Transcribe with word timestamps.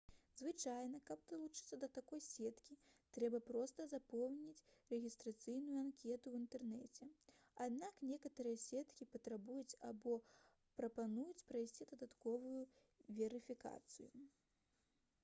звычайна 0.39 0.99
каб 1.07 1.19
далучыцца 1.31 1.77
да 1.81 1.87
такой 1.97 2.21
сеткі 2.27 2.77
трэба 3.17 3.41
проста 3.49 3.85
запоўніць 3.91 4.65
рэгістрацыйную 4.95 5.75
анкету 5.81 6.25
ў 6.33 6.41
інтэрнэце 6.43 7.09
аднак 7.67 8.01
некаторыя 8.13 8.61
сеткі 8.63 9.07
патрабуюць 9.17 9.77
або 9.91 10.15
прапануюць 10.85 11.43
прайсці 11.51 11.87
дадатковую 11.91 12.63
верыфікацыю 13.21 14.13